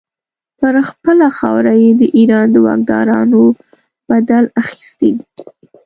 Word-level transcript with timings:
پر 0.59 0.75
خپله 0.89 1.27
خاوره 1.37 1.73
یې 1.83 1.91
د 2.01 2.03
ایران 2.17 2.47
د 2.51 2.57
واکدارانو 2.67 3.41
بدل 4.09 4.43
اخیستی 4.61 5.09
دی. 5.17 5.29